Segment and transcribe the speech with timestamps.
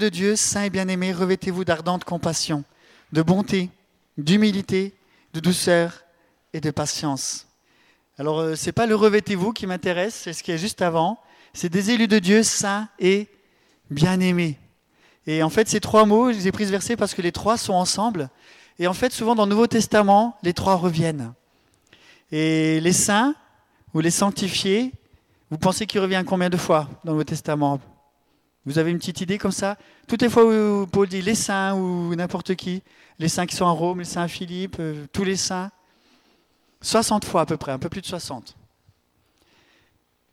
[0.00, 2.64] de Dieu, saint et bien-aimé, revêtez-vous d'ardente compassion,
[3.12, 3.68] de bonté,
[4.16, 4.94] d'humilité,
[5.34, 6.02] de douceur
[6.52, 7.46] et de patience.
[8.18, 11.20] Alors, euh, ce n'est pas le revêtez-vous qui m'intéresse, c'est ce qui est juste avant.
[11.52, 13.28] C'est des élus de Dieu, saints et
[13.90, 14.58] bien-aimés.
[15.26, 17.32] Et en fait, ces trois mots, je les ai pris ce verset parce que les
[17.32, 18.30] trois sont ensemble.
[18.78, 21.34] Et en fait, souvent dans le Nouveau Testament, les trois reviennent.
[22.32, 23.34] Et les saints
[23.92, 24.92] ou les sanctifiés,
[25.50, 27.80] vous pensez qu'il revient combien de fois dans le Nouveau Testament?
[28.66, 31.74] Vous avez une petite idée comme ça Toutes les fois où Paul dit les saints
[31.74, 32.82] ou n'importe qui,
[33.18, 35.70] les saints qui sont à Rome, les saints à Philippe, euh, tous les saints,
[36.82, 38.56] 60 fois à peu près, un peu plus de 60.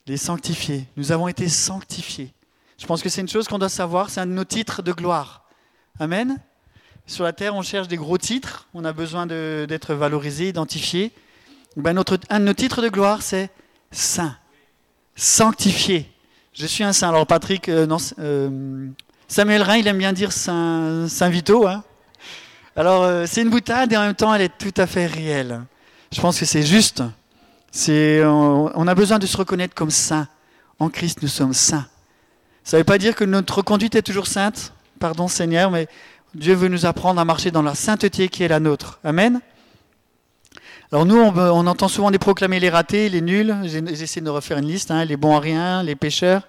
[0.08, 2.34] Les sanctifiés, nous avons été sanctifiés.
[2.78, 4.92] Je pense que c'est une chose qu'on doit savoir, c'est un de nos titres de
[4.92, 5.46] gloire.
[6.00, 6.38] Amen.
[7.06, 11.14] Sur la terre, on cherche des gros titres, on a besoin d'être valorisé, identifié.
[11.78, 11.98] Ben
[12.30, 13.50] un de nos titres de gloire, c'est
[13.92, 14.38] saint,
[15.16, 16.12] sanctifié.
[16.58, 17.10] Je suis un saint.
[17.10, 17.86] Alors Patrick, euh,
[18.18, 18.88] euh,
[19.28, 21.68] Samuel Rhin, il aime bien dire saint, saint Vito.
[21.68, 21.84] Hein.
[22.76, 25.62] Alors euh, c'est une boutade et en même temps, elle est tout à fait réelle.
[26.12, 27.04] Je pense que c'est juste.
[27.72, 30.28] C'est, on, on a besoin de se reconnaître comme saint.
[30.80, 31.86] En Christ, nous sommes saints.
[32.64, 35.88] Ça ne veut pas dire que notre conduite est toujours sainte, pardon Seigneur, mais
[36.34, 39.00] Dieu veut nous apprendre à marcher dans la sainteté qui est la nôtre.
[39.04, 39.42] Amen.
[40.92, 43.54] Alors nous, on, entend souvent des proclamer les ratés, les nuls.
[43.66, 46.48] J'essaie de refaire une liste, hein, les bons à rien, les pécheurs.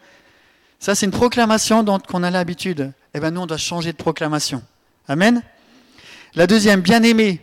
[0.78, 2.92] Ça, c'est une proclamation dont on a l'habitude.
[3.14, 4.62] Eh bien, nous, on doit changer de proclamation.
[5.08, 5.42] Amen.
[6.36, 7.41] La deuxième, bien-aimés.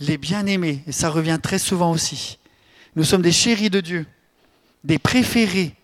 [0.00, 2.38] Les bien-aimés, et ça revient très souvent aussi.
[2.96, 4.06] Nous sommes des chéris de Dieu,
[4.82, 5.74] des préférés,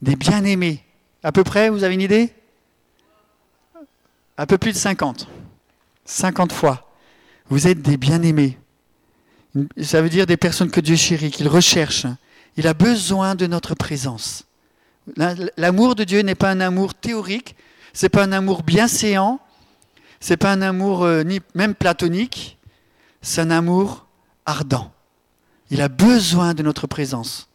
[0.00, 0.84] des bien-aimés.
[1.24, 2.32] À peu près, vous avez une idée?
[4.38, 5.26] Un peu plus de 50.
[6.04, 6.92] 50 fois.
[7.48, 8.58] Vous êtes des bien-aimés.
[9.82, 12.06] Ça veut dire des personnes que Dieu chérit, qu'il recherche.
[12.56, 14.44] Il a besoin de notre présence.
[15.56, 17.54] L'amour de Dieu n'est pas un amour théorique,
[17.92, 19.40] c'est pas un amour bienséant,
[20.20, 22.58] c'est pas un amour euh, ni même platonique,
[23.22, 24.06] c'est un amour
[24.44, 24.92] ardent.
[25.70, 27.48] Il a besoin de notre présence.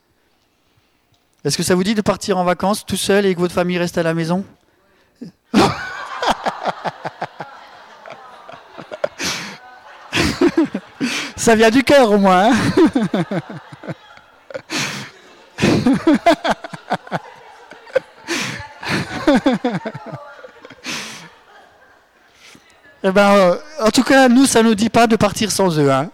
[1.44, 3.78] Est-ce que ça vous dit de partir en vacances tout seul et que votre famille
[3.78, 4.45] reste à la maison?
[11.41, 12.52] Ça vient du cœur au moins.
[12.52, 12.53] Hein
[23.03, 25.79] eh ben, euh, en tout cas, nous, ça ne nous dit pas de partir sans
[25.79, 25.91] eux.
[25.91, 26.12] Hein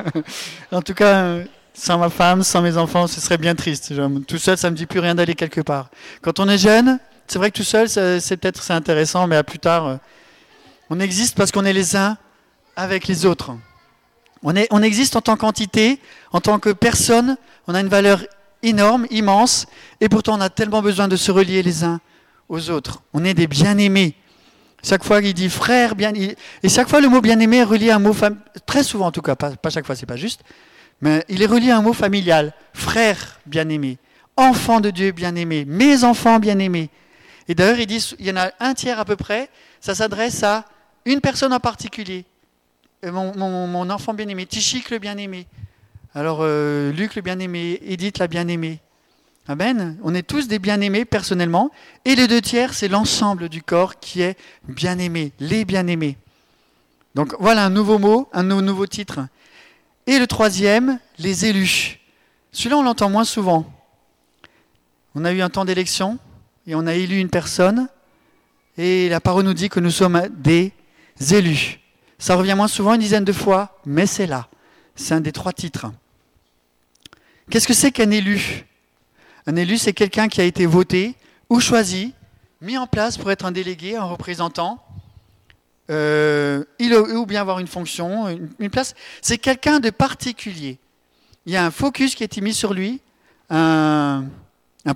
[0.72, 1.44] en tout cas, euh,
[1.74, 3.92] sans ma femme, sans mes enfants, ce serait bien triste.
[4.26, 5.90] Tout seul, ça ne me dit plus rien d'aller quelque part.
[6.22, 9.58] Quand on est jeune, c'est vrai que tout seul, c'est peut-être intéressant, mais à plus
[9.58, 9.96] tard, euh,
[10.88, 12.16] on existe parce qu'on est les uns
[12.76, 13.52] avec les autres.
[14.44, 15.98] On, existe en tant qu'entité,
[16.30, 18.26] en tant que personne, on a une valeur
[18.62, 19.66] énorme, immense,
[20.02, 21.98] et pourtant on a tellement besoin de se relier les uns
[22.50, 23.02] aux autres.
[23.14, 24.14] On est des bien-aimés.
[24.82, 27.96] Chaque fois qu'il dit frère, bien, et chaque fois le mot bien-aimé est relié à
[27.96, 28.14] un mot,
[28.66, 30.42] très souvent en tout cas, pas, pas chaque fois, c'est pas juste,
[31.00, 32.52] mais il est relié à un mot familial.
[32.74, 33.96] Frère bien-aimé,
[34.36, 36.90] enfant de Dieu bien-aimé, mes enfants bien-aimés.
[37.48, 39.48] Et d'ailleurs, il dit, il y en a un tiers à peu près,
[39.80, 40.66] ça s'adresse à
[41.06, 42.26] une personne en particulier.
[43.04, 45.46] Euh, mon, enfant bien-aimé, Tichik le bien-aimé.
[46.14, 48.80] Alors, euh, Luc le bien-aimé, Edith la bien-aimée.
[49.46, 49.98] Amen.
[50.02, 51.70] On est tous des bien-aimés personnellement.
[52.04, 54.38] Et les deux tiers, c'est l'ensemble du corps qui est
[54.68, 56.16] bien-aimé, les bien-aimés.
[57.14, 59.26] Donc voilà un nouveau mot, un nouveau titre.
[60.06, 62.00] Et le troisième, les élus.
[62.52, 63.70] Celui-là, on l'entend moins souvent.
[65.14, 66.18] On a eu un temps d'élection
[66.66, 67.88] et on a élu une personne
[68.78, 70.72] et la parole nous dit que nous sommes des
[71.32, 71.83] élus.
[72.24, 74.48] Ça revient moins souvent, une dizaine de fois, mais c'est là.
[74.96, 75.92] C'est un des trois titres.
[77.50, 78.64] Qu'est-ce que c'est qu'un élu?
[79.46, 81.16] Un élu, c'est quelqu'un qui a été voté
[81.50, 82.14] ou choisi,
[82.62, 84.82] mis en place pour être un délégué, un représentant,
[85.90, 88.26] euh, ou bien avoir une fonction,
[88.58, 88.94] une, place.
[89.20, 90.78] C'est quelqu'un de particulier.
[91.44, 93.02] Il y a un focus qui est mis sur lui,
[93.50, 94.24] un,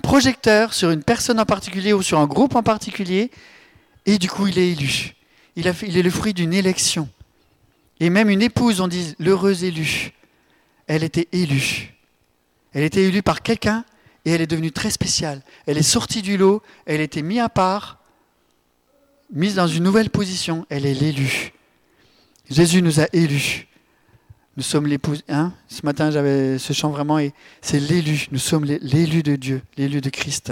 [0.01, 3.29] projecteur sur une personne en particulier ou sur un groupe en particulier,
[4.07, 5.13] et du coup il est élu.
[5.57, 7.07] A il est le fruit d'une élection.
[7.99, 10.11] Et même une épouse, on dit l'heureuse élue.
[10.87, 11.93] Elle était élue.
[12.73, 13.83] Elle était élue par quelqu'un
[14.25, 15.41] et elle est devenue très spéciale.
[15.65, 17.99] Elle est sortie du lot, elle était mise à part
[19.31, 21.53] mise dans une nouvelle position, elle est l'élu.
[22.49, 23.67] Jésus nous a élus.
[24.57, 25.23] Nous sommes l'épouse.
[25.29, 25.53] Hein?
[25.67, 28.27] Ce matin, j'avais ce chant vraiment, et c'est l'élu.
[28.31, 30.51] Nous sommes l'élu de Dieu, l'élu de Christ.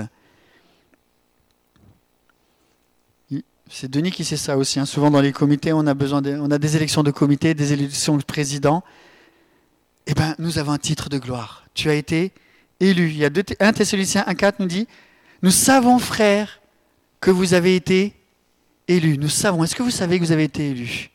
[3.70, 4.80] C'est Denis qui sait ça aussi.
[4.80, 4.86] Hein.
[4.86, 8.18] Souvent dans les comités, on a besoin on a des élections de comité, des élections
[8.18, 8.84] de président.
[10.06, 11.66] Eh bien, nous avons un titre de gloire.
[11.74, 12.32] Tu as été
[12.80, 13.10] élu.
[13.10, 14.88] Il y a un 1 Thessaloniciens 1,4 nous dit
[15.42, 16.62] Nous savons, frères,
[17.20, 18.14] que vous avez été
[18.88, 19.18] élu.
[19.18, 19.64] Nous savons.
[19.64, 21.10] Est-ce que vous savez que vous avez été élu?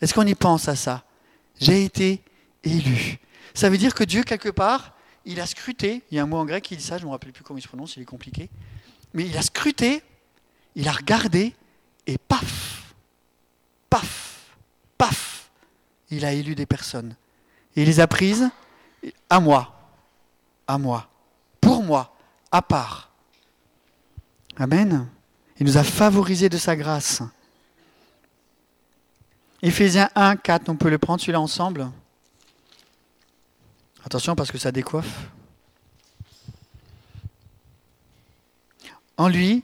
[0.00, 1.04] Est-ce qu'on y pense à ça?
[1.60, 2.22] J'ai été
[2.64, 3.18] élu.
[3.54, 4.94] Ça veut dire que Dieu, quelque part,
[5.24, 6.02] il a scruté.
[6.10, 7.44] Il y a un mot en grec qui dit ça, je ne me rappelle plus
[7.44, 8.48] comment il se prononce, il est compliqué.
[9.14, 10.02] Mais il a scruté,
[10.74, 11.54] il a regardé,
[12.08, 12.94] et paf,
[13.90, 14.56] paf,
[14.96, 15.50] paf,
[16.10, 17.14] il a élu des personnes.
[17.76, 18.48] Et il les a prises
[19.28, 19.78] à moi,
[20.66, 21.08] à moi,
[21.60, 22.16] pour moi,
[22.50, 23.10] à part.
[24.56, 25.06] Amen.
[25.60, 27.22] Il nous a favorisés de sa grâce.
[29.60, 31.90] Éphésiens 1, 4, on peut le prendre celui-là ensemble.
[34.02, 35.28] Attention parce que ça décoiffe.
[39.18, 39.62] En lui,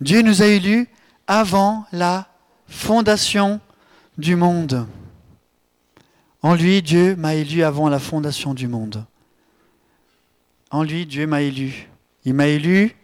[0.00, 0.88] Dieu nous a élus
[1.28, 2.26] avant la
[2.66, 3.60] fondation
[4.16, 4.86] du monde.
[6.42, 9.04] En lui, Dieu m'a élu avant la fondation du monde.
[10.70, 11.88] En lui, Dieu m'a élu.
[12.24, 12.96] Il m'a élu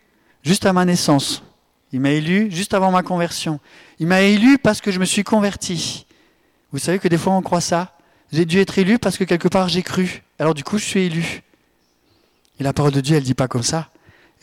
[0.43, 1.43] juste à ma naissance.
[1.93, 3.61] Il m'a élu juste avant ma conversion.
[3.99, 6.06] Il m'a élu parce que je me suis converti.
[6.73, 7.97] Vous savez que des fois on croit ça.
[8.32, 10.25] J'ai dû être élu parce que quelque part j'ai cru.
[10.38, 11.43] Alors du coup je suis élu.
[12.59, 13.91] Et la parole de Dieu, elle ne dit pas comme ça.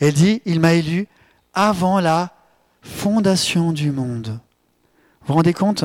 [0.00, 1.06] Elle dit, il m'a élu
[1.54, 2.34] avant la
[2.82, 4.38] fondation du monde.
[5.22, 5.84] Vous vous rendez compte?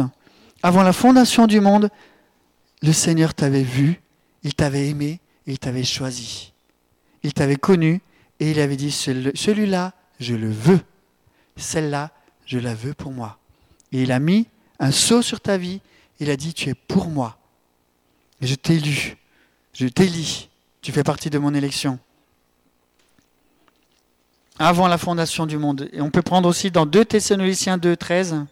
[0.61, 1.89] Avant la fondation du monde,
[2.81, 4.01] le Seigneur t'avait vu,
[4.43, 6.53] il t'avait aimé il t'avait choisi.
[7.23, 8.01] Il t'avait connu
[8.39, 10.81] et il avait dit, celui-là, je le veux.
[11.55, 12.11] Celle-là,
[12.45, 13.39] je la veux pour moi.
[13.91, 14.47] Et il a mis
[14.79, 15.81] un sceau sur ta vie.
[16.19, 17.39] Il a dit, tu es pour moi.
[18.41, 19.17] Et je t'ai élu.
[19.73, 20.49] Je t'élis.
[20.81, 21.97] Tu fais partie de mon élection.
[24.59, 25.89] Avant la fondation du monde.
[25.93, 28.45] Et on peut prendre aussi dans 2 Thessaloniciens 2, 13.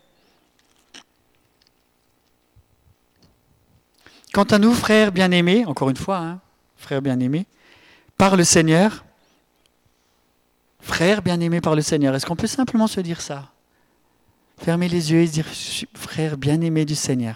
[4.34, 6.40] Quant à nous, frères bien-aimés, encore une fois, hein,
[6.78, 7.46] frères bien-aimés,
[8.18, 9.06] par le Seigneur,
[10.80, 13.52] frères bien-aimés par le Seigneur, est-ce qu'on peut simplement se dire ça?
[14.58, 15.48] Fermer les yeux et se dire,
[15.94, 17.36] frère bien-aimé du Seigneur.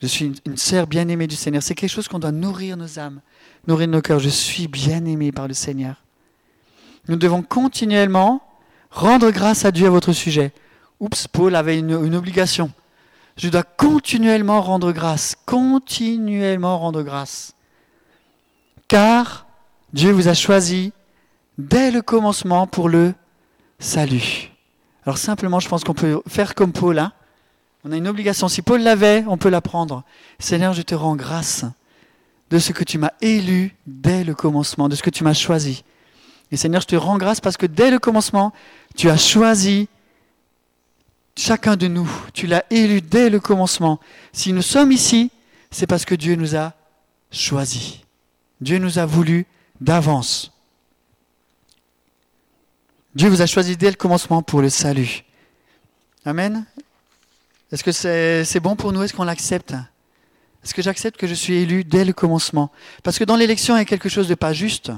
[0.00, 1.62] Je suis une, une sœur bien-aimée du Seigneur.
[1.62, 3.20] C'est quelque chose qu'on doit nourrir nos âmes,
[3.66, 4.18] nourrir nos cœurs.
[4.18, 6.01] Je suis bien-aimé par le Seigneur.
[7.08, 8.42] Nous devons continuellement
[8.90, 10.52] rendre grâce à Dieu à votre sujet.
[11.00, 12.70] Oups, Paul avait une, obligation.
[13.36, 17.54] Je dois continuellement rendre grâce, continuellement rendre grâce.
[18.86, 19.46] Car
[19.92, 20.92] Dieu vous a choisi
[21.58, 23.14] dès le commencement pour le
[23.80, 24.50] salut.
[25.04, 26.98] Alors simplement, je pense qu'on peut faire comme Paul.
[26.98, 27.12] Hein.
[27.84, 28.46] on a une obligation.
[28.48, 30.04] Si Paul l'avait, on peut la prendre.
[30.38, 31.64] Seigneur, je te rends grâce
[32.50, 35.82] de ce que tu m'as élu dès le commencement, de ce que tu m'as choisi.
[36.52, 38.52] Et Seigneur, je te rends grâce parce que dès le commencement,
[38.94, 39.88] tu as choisi
[41.34, 42.08] chacun de nous.
[42.34, 43.98] Tu l'as élu dès le commencement.
[44.34, 45.30] Si nous sommes ici,
[45.70, 46.74] c'est parce que Dieu nous a
[47.30, 48.00] choisis.
[48.60, 49.46] Dieu nous a voulu
[49.80, 50.52] d'avance.
[53.14, 55.24] Dieu vous a choisi dès le commencement pour le salut.
[56.26, 56.66] Amen.
[57.72, 57.92] Est-ce que
[58.44, 59.02] c'est bon pour nous?
[59.02, 59.72] Est-ce qu'on l'accepte?
[60.62, 62.70] Est-ce que j'accepte que je suis élu dès le commencement?
[63.02, 64.92] Parce que dans l'élection, il y a quelque chose de pas juste.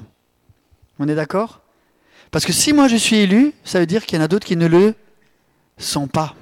[0.99, 1.61] On est d'accord?
[2.31, 4.47] Parce que si moi je suis élu, ça veut dire qu'il y en a d'autres
[4.47, 4.95] qui ne le
[5.79, 6.35] sont pas.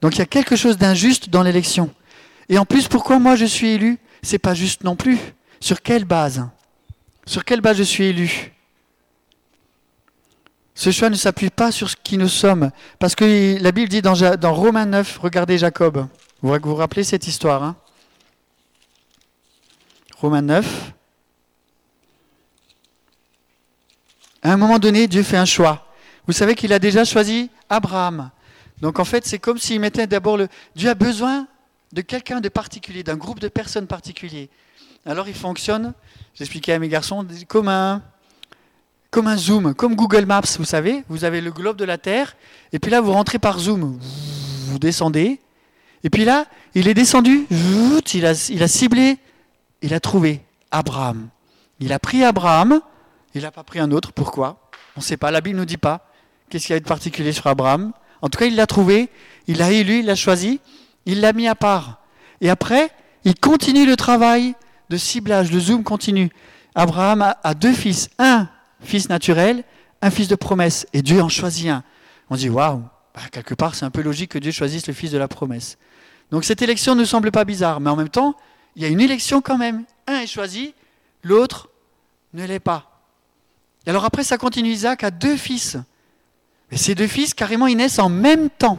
[0.00, 1.90] Donc il y a quelque chose d'injuste dans l'élection.
[2.48, 3.98] Et en plus, pourquoi moi je suis élu?
[4.22, 5.18] C'est pas juste non plus.
[5.60, 6.48] Sur quelle base?
[7.26, 8.52] Sur quelle base je suis élu?
[10.74, 12.70] Ce choix ne s'appuie pas sur ce qui nous sommes.
[12.98, 14.14] Parce que la Bible dit dans,
[14.54, 16.06] Romains 9, regardez Jacob.
[16.42, 17.76] Vous vous rappelez cette histoire hein?
[20.16, 20.92] Romains 9.
[24.42, 25.86] À un moment donné, Dieu fait un choix.
[26.26, 28.30] Vous savez qu'il a déjà choisi Abraham.
[28.80, 30.48] Donc en fait, c'est comme s'il mettait d'abord le...
[30.74, 31.46] Dieu a besoin
[31.92, 34.48] de quelqu'un de particulier, d'un groupe de personnes particuliers.
[35.04, 35.92] Alors il fonctionne,
[36.34, 38.02] j'expliquais à mes garçons, comme un,
[39.10, 42.36] comme un zoom, comme Google Maps, vous savez, vous avez le globe de la Terre,
[42.72, 45.40] et puis là vous rentrez par zoom, vous descendez,
[46.02, 49.18] et puis là, il est descendu, il a, il a ciblé,
[49.82, 51.28] il a trouvé Abraham.
[51.78, 52.80] Il a pris Abraham,
[53.34, 54.70] il n'a pas pris un autre, pourquoi?
[54.96, 56.06] On ne sait pas, la Bible ne nous dit pas.
[56.48, 57.92] Qu'est-ce qu'il y a de particulier sur Abraham?
[58.22, 59.08] En tout cas, il l'a trouvé,
[59.46, 60.60] il l'a élu, il l'a choisi,
[61.06, 62.02] il l'a mis à part.
[62.40, 62.90] Et après,
[63.24, 64.54] il continue le travail
[64.88, 66.30] de ciblage, le zoom continue.
[66.74, 68.48] Abraham a, deux fils, un
[68.80, 69.64] fils naturel,
[70.02, 71.84] un fils de promesse, et Dieu en choisit un.
[72.30, 72.82] On dit, waouh,
[73.14, 75.78] bah, quelque part, c'est un peu logique que Dieu choisisse le fils de la promesse.
[76.30, 78.34] Donc cette élection ne semble pas bizarre, mais en même temps,
[78.76, 79.84] il y a une élection quand même.
[80.06, 80.74] Un est choisi,
[81.22, 81.68] l'autre
[82.34, 82.89] ne l'est pas.
[83.86, 84.70] Et alors après, ça continue.
[84.70, 85.76] Isaac a deux fils.
[86.70, 88.78] Mais ces deux fils, carrément, ils naissent en même temps.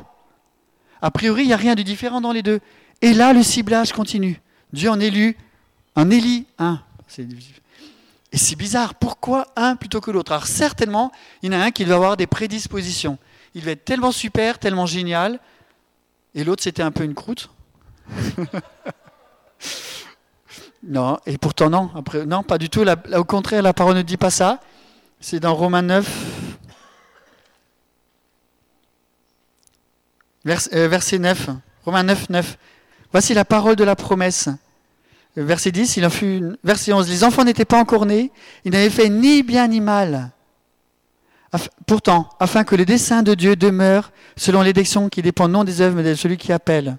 [1.01, 2.59] A priori, il n'y a rien de différent dans les deux.
[3.01, 4.39] Et là, le ciblage continue.
[4.73, 4.99] Dieu en
[5.95, 6.81] un Élie, un.
[8.31, 8.95] Et c'est bizarre.
[8.95, 10.31] Pourquoi un plutôt que l'autre?
[10.31, 13.17] Alors certainement, il y en a un qui doit avoir des prédispositions.
[13.53, 15.39] il devait être tellement super, tellement génial,
[16.33, 17.49] et l'autre c'était un peu une croûte.
[20.83, 22.85] non, et pourtant non, après, non, pas du tout.
[23.13, 24.61] au contraire, la parole ne dit pas ça.
[25.23, 26.09] C'est dans Romains 9,
[30.47, 31.49] euh, verset 9.
[31.85, 32.57] Romains 9, 9.
[33.11, 34.49] Voici la parole de la promesse.
[35.35, 38.31] Verset 10, il en fut, verset 11, les enfants n'étaient pas encore nés,
[38.65, 40.31] ils n'avaient fait ni bien ni mal.
[41.85, 45.97] Pourtant, afin que le dessein de Dieu demeure selon l'élection qui dépend non des œuvres,
[45.97, 46.97] mais de celui qui appelle.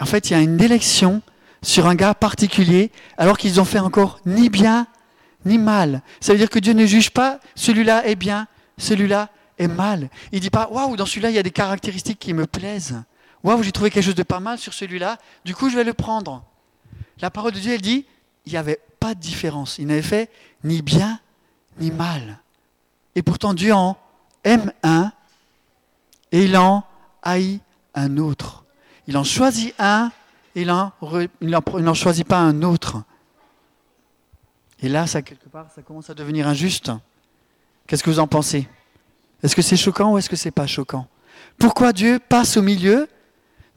[0.00, 1.22] En fait, il y a une élection
[1.62, 4.88] sur un gars particulier, alors qu'ils n'ont fait encore ni bien
[5.44, 6.02] ni mal.
[6.20, 8.46] Ça veut dire que Dieu ne juge pas celui-là est bien,
[8.78, 10.10] celui-là est mal.
[10.32, 13.02] Il ne dit pas waouh, dans celui-là, il y a des caractéristiques qui me plaisent.
[13.42, 15.94] Waouh, j'ai trouvé quelque chose de pas mal sur celui-là, du coup, je vais le
[15.94, 16.44] prendre.
[17.20, 18.06] La parole de Dieu, elle dit,
[18.46, 19.78] il n'y avait pas de différence.
[19.78, 20.30] Il n'avait fait
[20.64, 21.20] ni bien
[21.78, 22.38] ni mal.
[23.14, 23.96] Et pourtant, Dieu en
[24.44, 25.12] aime un
[26.32, 26.84] et il en
[27.22, 27.60] haït
[27.94, 28.64] un autre.
[29.06, 30.12] Il en choisit un
[30.54, 33.02] et il n'en choisit pas un autre.
[34.82, 36.90] Et là, ça, quelque part, ça commence à devenir injuste.
[37.86, 38.68] Qu'est-ce que vous en pensez?
[39.42, 41.06] Est-ce que c'est choquant ou est-ce que c'est pas choquant?
[41.58, 43.08] Pourquoi Dieu passe au milieu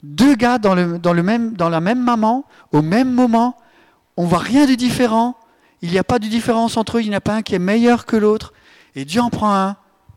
[0.04, 3.56] deux gars dans, le, même, dans la même maman, au même moment,
[4.16, 5.36] on voit rien de différent,
[5.80, 7.54] il n'y a pas de différence entre eux, il n'y en a pas un qui
[7.54, 8.52] est meilleur que l'autre,
[8.94, 9.76] et Dieu en prend un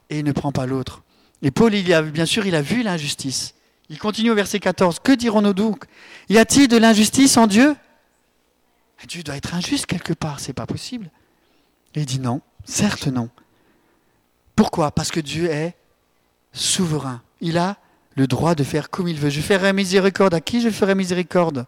[0.10, 1.04] et il ne prend pas l'autre.
[1.42, 3.54] Et Paul, il a, bien sûr, il a vu l'injustice.
[3.90, 5.00] Il continue au verset 14.
[5.00, 5.86] Que dirons-nous donc?
[6.30, 7.76] Y a-t-il de l'injustice en Dieu?
[9.06, 11.12] Dieu doit être injuste quelque part, c'est pas possible.
[11.96, 13.30] Et il dit non, certes non.
[14.56, 14.92] Pourquoi?
[14.92, 15.76] Parce que Dieu est
[16.52, 17.22] souverain.
[17.42, 17.78] Il a
[18.16, 19.30] le droit de faire comme il veut.
[19.30, 20.62] Je ferai miséricorde à qui?
[20.62, 21.68] Je ferai miséricorde.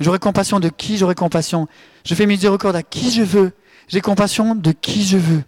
[0.00, 0.98] J'aurai compassion de qui?
[0.98, 1.68] J'aurai compassion.
[2.04, 3.52] Je fais miséricorde à qui je veux.
[3.86, 5.44] J'ai compassion de qui je veux.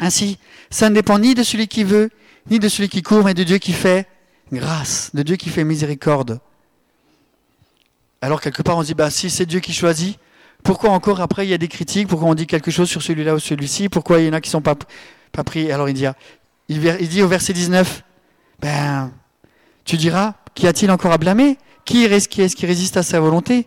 [0.00, 0.38] Ainsi,
[0.70, 2.10] ça ne dépend ni de celui qui veut,
[2.50, 4.08] ni de celui qui court, mais de Dieu qui fait
[4.50, 6.40] grâce, de Dieu qui fait miséricorde.
[8.22, 10.18] Alors quelque part on se dit, bah, si c'est Dieu qui choisit,
[10.62, 13.34] pourquoi encore après il y a des critiques, pourquoi on dit quelque chose sur celui-là
[13.34, 14.76] ou celui-ci, pourquoi il y en a qui ne sont pas,
[15.32, 15.72] pas pris?
[15.72, 16.06] Alors il dit,
[16.68, 18.04] il dit au verset 19,
[18.60, 19.10] ben,
[19.84, 21.58] tu diras, qu'y a-t-il encore à blâmer?
[21.84, 23.66] Qui est-ce qui, résiste à sa volonté?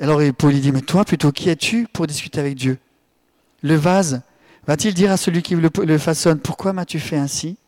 [0.00, 2.78] Alors Paul dit, mais toi plutôt, qui es-tu pour discuter avec Dieu?
[3.62, 4.22] Le vase
[4.66, 7.58] va-t-il dire à celui qui le, façonne, pourquoi m'as-tu fait ainsi?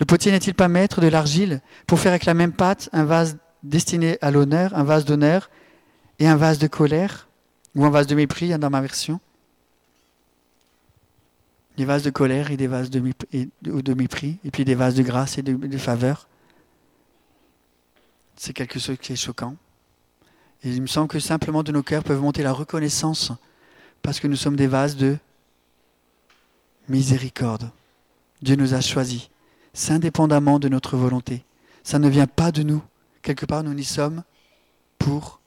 [0.00, 3.36] Le potier n'est-il pas maître de l'argile pour faire avec la même pâte un vase
[3.68, 5.50] destiné à l'honneur, un vase d'honneur
[6.18, 7.28] et un vase de colère
[7.74, 9.20] ou un vase de mépris dans ma version
[11.76, 15.38] des vases de colère et des vases de mépris, et puis des vases de grâce
[15.38, 16.26] et de faveur
[18.38, 19.56] c'est quelque chose qui est choquant.
[20.62, 23.32] Et il me semble que simplement de nos cœurs peuvent monter la reconnaissance
[24.00, 25.18] parce que nous sommes des vases de
[26.88, 27.70] miséricorde.
[28.40, 29.28] Dieu nous a choisis,
[29.88, 31.44] indépendamment de notre volonté.
[31.82, 32.82] Ça ne vient pas de nous.
[33.28, 34.22] Quelque part, nous n'y sommes
[34.98, 35.42] pour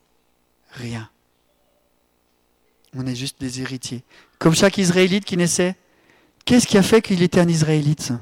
[0.70, 1.10] rien.
[2.96, 4.04] On est juste des héritiers.
[4.38, 5.76] Comme chaque Israélite qui naissait.
[6.46, 8.14] Qu'est-ce qui a fait qu'il était un Israélite?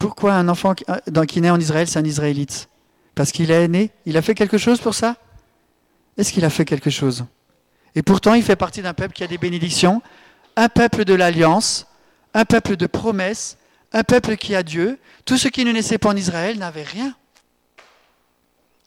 [0.00, 2.68] Pourquoi un enfant qui naît en Israël, c'est un Israélite?
[3.14, 5.18] Parce qu'il est né Il a fait quelque chose pour ça?
[6.16, 7.24] Est-ce qu'il a fait quelque chose?
[7.94, 10.02] Et pourtant, il fait partie d'un peuple qui a des bénédictions,
[10.56, 11.86] un peuple de l'alliance,
[12.34, 13.58] un peuple de promesses,
[13.96, 14.98] un peuple qui a Dieu.
[15.24, 17.16] Tous ceux qui ne naissaient pas en Israël n'avaient rien.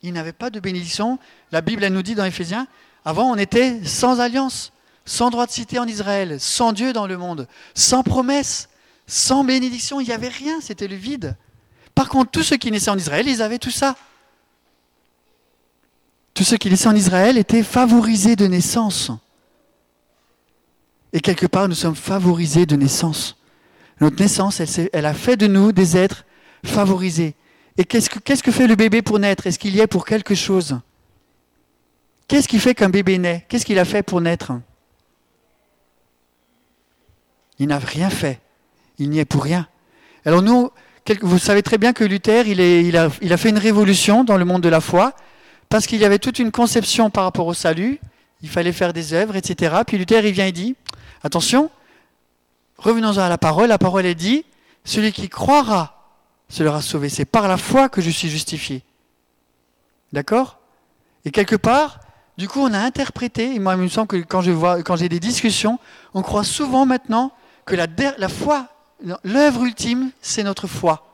[0.03, 1.17] Ils n'avaient pas de bénédiction.
[1.51, 2.67] La Bible, elle nous dit dans Éphésiens,
[3.03, 4.71] avant, on était sans alliance,
[5.05, 8.69] sans droit de cité en Israël, sans Dieu dans le monde, sans promesse.
[9.07, 11.35] Sans bénédiction, il n'y avait rien, c'était le vide.
[11.95, 13.95] Par contre, tous ceux qui naissaient en Israël, ils avaient tout ça.
[16.35, 19.09] Tous ceux qui naissaient en Israël étaient favorisés de naissance.
[21.13, 23.38] Et quelque part, nous sommes favorisés de naissance.
[24.01, 24.61] Notre naissance,
[24.93, 26.25] elle, a fait de nous des êtres
[26.65, 27.35] favorisés.
[27.77, 29.47] Et qu'est-ce que, fait le bébé pour naître?
[29.47, 30.79] Est-ce qu'il y est pour quelque chose?
[32.27, 33.45] Qu'est-ce qui fait qu'un bébé naît?
[33.49, 34.51] Qu'est-ce qu'il a fait pour naître?
[37.57, 38.39] Il n'a rien fait
[38.99, 39.67] il n'y est pour rien.
[40.25, 40.69] Alors nous,
[41.21, 44.69] vous savez très bien que Luther, il, a, fait une révolution dans le monde de
[44.69, 45.13] la foi,
[45.69, 47.99] parce qu'il y avait toute une conception par rapport au salut,
[48.41, 49.77] il fallait faire des œuvres, etc.
[49.87, 50.75] Puis Luther, il vient et dit,
[51.23, 51.69] attention,
[52.79, 54.45] revenons-en à la parole, la parole est dit,
[54.83, 55.99] celui qui croira
[56.49, 57.09] sera sauvé.
[57.09, 58.83] C'est par la foi que je suis justifié.
[60.13, 60.59] D'accord?
[61.25, 61.99] Et quelque part,
[62.37, 64.95] du coup, on a interprété, et moi, il me semble que quand je vois, quand
[64.95, 65.77] j'ai des discussions,
[66.13, 67.31] on croit souvent maintenant
[67.65, 68.67] que la, foi
[69.23, 71.05] L'œuvre ultime, c'est notre foi.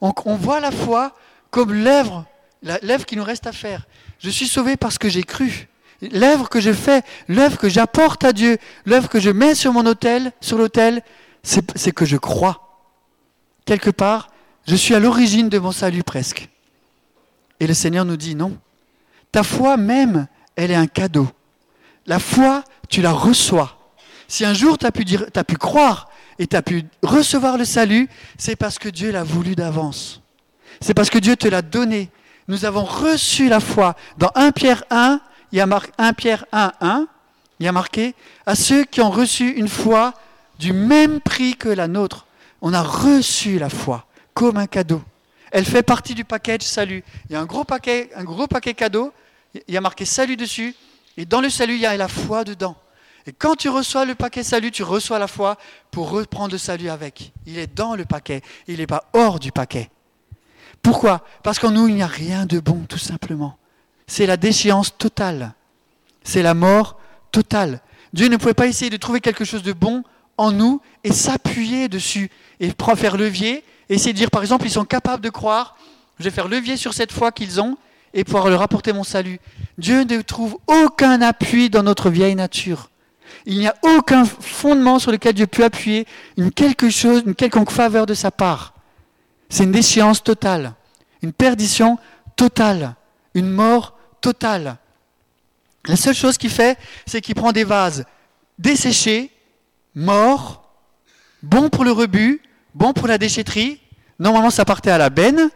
[0.00, 1.12] On, on, voit la foi
[1.50, 2.26] comme l'œuvre,
[2.82, 3.86] l'œuvre qui nous reste à faire.
[4.18, 5.68] Je suis sauvé parce que j'ai cru.
[6.00, 9.86] L'œuvre que je fais, l'œuvre que j'apporte à Dieu, l'œuvre que je mets sur mon
[9.86, 11.02] autel, sur l'autel,
[11.42, 12.88] c'est que je crois.
[13.64, 14.28] Quelque part,
[14.66, 16.48] je suis à l'origine de mon salut presque.
[17.60, 18.58] Et le Seigneur nous dit non.
[19.32, 21.28] Ta foi même, elle est un cadeau.
[22.06, 23.78] La foi, tu la reçois.
[24.28, 24.90] Si un jour tu as
[25.34, 26.08] as pu croire
[26.38, 28.08] et tu as pu recevoir le salut,
[28.38, 30.22] c'est parce que Dieu l'a voulu d'avance.
[30.80, 32.10] C'est parce que Dieu te l'a donné.
[32.48, 33.96] Nous avons reçu la foi.
[34.18, 35.20] Dans 1 Pierre 1,
[35.54, 37.06] il y a marqué 1 Pierre 1, 1,
[37.60, 40.12] il y a marqué à ceux qui ont reçu une foi
[40.58, 42.26] du même prix que la nôtre.
[42.60, 45.00] On a reçu la foi comme un cadeau.
[45.52, 47.04] Elle fait partie du package salut.
[47.30, 49.12] Il y a un gros paquet, un gros paquet cadeau.
[49.68, 50.74] Il y a marqué salut dessus.
[51.16, 52.74] Et dans le salut, il y a la foi dedans.
[53.24, 55.56] Et quand tu reçois le paquet salut, tu reçois la foi
[55.92, 57.32] pour reprendre le salut avec.
[57.46, 58.42] Il est dans le paquet.
[58.66, 59.88] Il n'est pas hors du paquet.
[60.82, 61.24] Pourquoi?
[61.44, 63.56] Parce qu'en nous, il n'y a rien de bon, tout simplement.
[64.06, 65.54] C'est la déchéance totale.
[66.22, 66.98] C'est la mort
[67.32, 67.80] totale.
[68.12, 70.04] Dieu ne pouvait pas essayer de trouver quelque chose de bon
[70.36, 72.30] en nous et s'appuyer dessus
[72.60, 75.76] et faire levier essayer de dire, par exemple, ils sont capables de croire,
[76.18, 77.76] je vais faire levier sur cette foi qu'ils ont
[78.12, 79.40] et pouvoir leur apporter mon salut.
[79.78, 82.90] Dieu ne trouve aucun appui dans notre vieille nature.
[83.46, 86.06] Il n'y a aucun fondement sur lequel Dieu peut appuyer
[86.36, 88.74] une quelque chose, une quelconque faveur de sa part.
[89.48, 90.74] C'est une déchéance totale,
[91.22, 91.98] une perdition
[92.36, 92.94] totale,
[93.34, 94.78] une mort totale.
[95.86, 98.04] La seule chose qu'il fait, c'est qu'il prend des vases
[98.58, 99.30] desséchés,
[99.94, 100.68] morts,
[101.42, 102.40] bons pour le rebut,
[102.74, 103.80] bons pour la déchetterie.
[104.18, 105.50] Normalement, ça partait à la benne.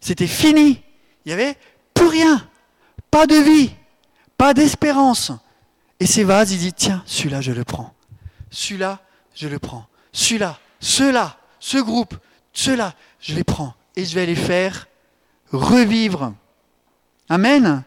[0.00, 0.82] C'était fini.
[1.24, 1.56] Il n'y avait
[1.94, 2.46] plus rien.
[3.10, 3.72] Pas de vie.
[4.36, 5.32] Pas d'espérance.
[5.98, 7.94] Et ces vases, il dit, tiens, celui-là, je le prends.
[8.50, 9.00] Celui-là,
[9.34, 9.86] je le prends.
[10.12, 12.14] Celui-là, ceux-là, ce groupe,
[12.52, 14.86] ceux-là, je les prends et je vais les faire
[15.50, 16.34] revivre.
[17.28, 17.82] Amen.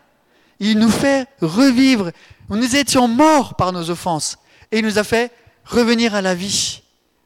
[0.60, 2.12] Il nous fait revivre.
[2.50, 4.38] Nous étions morts par nos offenses
[4.72, 5.32] et il nous a fait
[5.66, 6.82] revenir à la vie.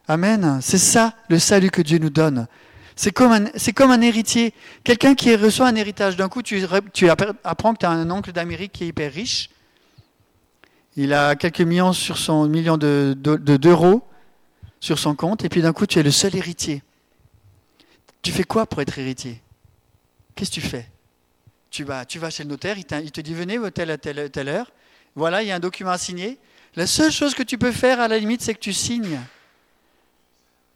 [0.07, 0.59] Amen.
[0.61, 2.47] C'est ça le salut que Dieu nous donne.
[2.95, 4.53] C'est comme, un, héritier.
[4.83, 6.15] Quelqu'un qui reçoit un héritage.
[6.15, 6.63] D'un coup, tu,
[7.43, 9.49] apprends que tu as un oncle d'Amérique qui est hyper riche.
[10.95, 14.03] Il a quelques millions sur son million de, d'euros
[14.79, 15.43] sur son compte.
[15.43, 16.83] Et puis d'un coup, tu es le seul héritier.
[18.21, 19.41] Tu fais quoi pour être héritier?
[20.35, 20.87] Qu'est-ce que tu fais?
[21.73, 24.71] Tu vas, chez le notaire, il, te dit venez telle, telle, telle heure.
[25.15, 26.37] Voilà, il y a un document à signer.
[26.75, 29.19] La seule chose que tu peux faire à la limite, c'est que tu signes.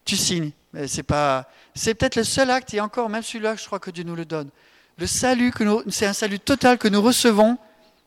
[0.05, 0.51] Tu signes.
[0.73, 3.91] Mais c'est pas, c'est peut-être le seul acte et encore même celui-là, je crois que
[3.91, 4.49] Dieu nous le donne.
[4.97, 7.57] Le salut que c'est un salut total que nous recevons.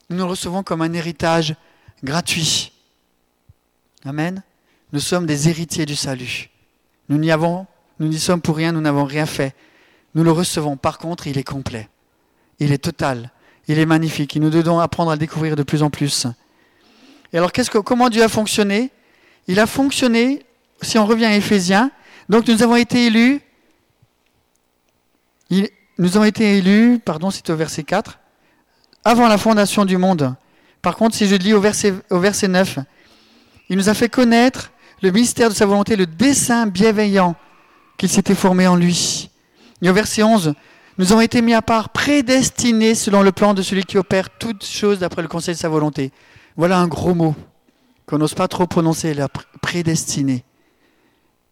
[0.08, 1.54] Nous le recevons comme un héritage
[2.02, 2.72] gratuit.
[4.04, 4.42] Amen.
[4.92, 6.50] Nous sommes des héritiers du salut.
[7.08, 7.66] Nous n'y avons
[8.00, 9.54] nous n'y sommes pour rien, nous n'avons rien fait.
[10.14, 10.78] Nous le recevons.
[10.78, 11.88] Par contre, il est complet.
[12.60, 13.30] Il est total.
[13.66, 14.36] Il est magnifique.
[14.36, 16.26] Et nous devons apprendre à le découvrir de plus en plus.
[17.32, 18.90] Et alors, que, comment Dieu a fonctionné?
[19.48, 20.44] Il a fonctionné,
[20.82, 21.90] si on revient à Éphésiens,
[22.28, 23.40] donc nous avons été élus,
[25.50, 28.18] nous avons été élus, pardon, c'est au verset 4,
[29.04, 30.34] avant la fondation du monde.
[30.82, 32.78] Par contre, si je lis au verset, au verset 9,
[33.68, 34.70] il nous a fait connaître
[35.02, 37.34] le mystère de sa volonté, le dessein bienveillant
[37.96, 39.30] qu'il s'était formé en lui.
[39.82, 40.54] Et au verset 11,
[41.00, 44.66] nous avons été mis à part, prédestinés selon le plan de celui qui opère toutes
[44.66, 46.12] choses d'après le conseil de sa volonté.
[46.58, 47.34] Voilà un gros mot
[48.04, 49.28] qu'on n'ose pas trop prononcer, la
[49.62, 50.44] prédestiné.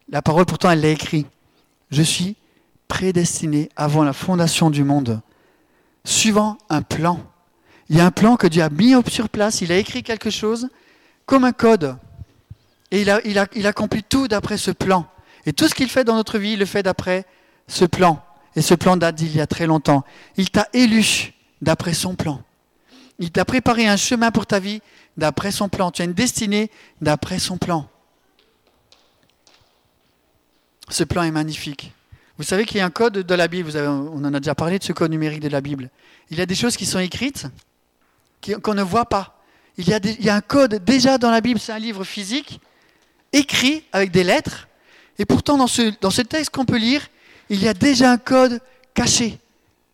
[0.07, 1.25] La parole pourtant, elle l'a écrit.
[1.89, 2.35] Je suis
[2.87, 5.19] prédestiné avant la fondation du monde,
[6.03, 7.19] suivant un plan.
[7.89, 10.29] Il y a un plan que Dieu a mis sur place, il a écrit quelque
[10.29, 10.69] chose
[11.25, 11.97] comme un code.
[12.91, 15.07] Et il, a, il, a, il accomplit tout d'après ce plan.
[15.47, 17.25] Et tout ce qu'il fait dans notre vie, il le fait d'après
[17.67, 18.23] ce plan.
[18.55, 20.03] Et ce plan date d'il y a très longtemps.
[20.37, 22.41] Il t'a élu d'après son plan.
[23.19, 24.81] Il t'a préparé un chemin pour ta vie
[25.17, 25.91] d'après son plan.
[25.91, 27.89] Tu as une destinée d'après son plan.
[30.89, 31.93] Ce plan est magnifique.
[32.37, 34.79] Vous savez qu'il y a un code de la Bible, on en a déjà parlé
[34.79, 35.89] de ce code numérique de la Bible.
[36.31, 37.47] Il y a des choses qui sont écrites
[38.63, 39.35] qu'on ne voit pas.
[39.77, 42.59] Il y, a un code déjà dans la Bible, c'est un livre physique,
[43.33, 44.67] écrit avec des lettres,
[45.19, 47.07] et pourtant, dans ce, dans ce texte qu'on peut lire,
[47.49, 48.61] il y a déjà un code
[48.93, 49.39] caché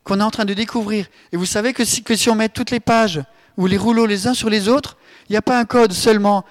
[0.03, 1.07] qu'on est en train de découvrir.
[1.31, 3.21] Et vous savez que si, on met toutes les pages
[3.57, 4.97] ou les rouleaux les uns sur les autres,
[5.29, 6.45] il n'y a pas un code seulement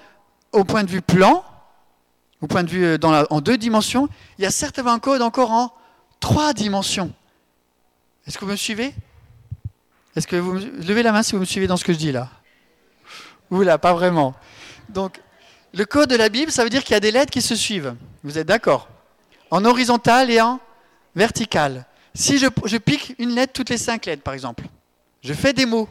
[0.51, 1.43] au point de vue plan,
[2.41, 2.97] au point de vue euh,
[3.29, 5.73] en deux dimensions, il y a certainement un code encore en
[6.19, 7.13] trois dimensions.
[8.27, 8.93] Est-ce que vous me suivez?
[10.15, 12.11] Est-ce que vous levez la main si vous me suivez dans ce que je dis
[12.11, 12.29] là
[13.51, 14.33] Oula, pas vraiment.
[14.89, 15.21] Donc,
[15.73, 17.55] le code de la Bible, ça veut dire qu'il y a des lettres qui se
[17.55, 17.95] suivent.
[18.23, 18.87] Vous êtes d'accord?
[19.51, 20.59] En horizontal et en
[21.15, 21.85] vertical.
[22.13, 24.63] Si je, pique une lettre toutes les cinq lettres, par exemple,
[25.21, 25.89] je fais des mots.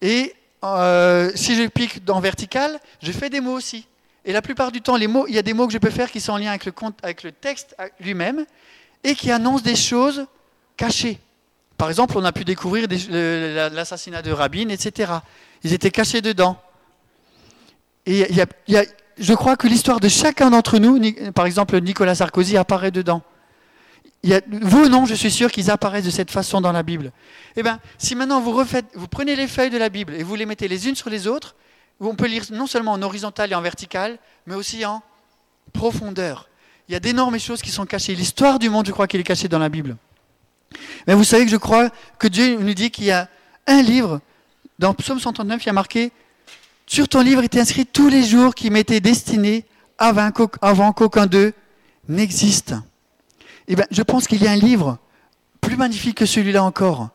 [0.00, 3.86] Et euh, si je pique dans vertical, je fais des mots aussi.
[4.24, 6.20] Et la plupart du temps, il y a des mots que je peux faire qui
[6.20, 6.72] sont en lien avec le,
[7.02, 8.44] avec le texte lui-même
[9.02, 10.26] et qui annoncent des choses
[10.76, 11.18] cachées.
[11.76, 15.12] Par exemple, on a pu découvrir l'assassinat de Rabin, etc.
[15.64, 16.60] Ils étaient cachés dedans.
[18.06, 18.28] Et
[19.18, 21.00] je crois que l'histoire de chacun d'entre nous,
[21.32, 23.22] par exemple Nicolas Sarkozy, apparaît dedans.
[24.24, 27.12] vous non, je suis sûr qu'ils apparaissent de cette façon dans la Bible.
[27.56, 28.64] Eh bien, si maintenant vous,
[29.10, 31.54] prenez les feuilles de la Bible et vous les mettez les unes sur les autres,
[32.00, 35.02] on peut lire non seulement en horizontal et en vertical, mais aussi en
[35.72, 36.48] profondeur.
[36.88, 38.14] Il y a d'énormes choses qui sont cachées.
[38.14, 39.96] L'histoire du monde, je crois qu'elle est cachée dans la Bible.
[41.06, 43.28] Mais vous savez que je crois que Dieu nous dit qu'il y a
[43.66, 44.20] un livre,
[44.78, 46.12] dans Psaume 139, il y a marqué
[46.86, 49.64] Sur ton livre était inscrit tous les jours qui m'étaient destinés
[49.98, 50.30] avant
[50.92, 51.54] qu'aucun d'eux
[52.08, 52.74] n'existe.
[53.68, 54.98] Eh bien, je pense qu'il y a un livre
[55.60, 57.10] plus magnifique que celui-là encore,